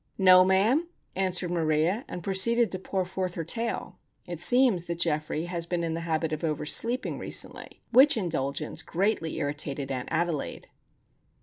[0.17, 3.99] "No, ma'am," answered Maria; and proceeded to pour forth her tale.
[4.25, 8.81] It seems that Geoffrey has been in the habit of over sleeping recently, which indulgence
[8.81, 10.69] greatly irritated Aunt Adelaide.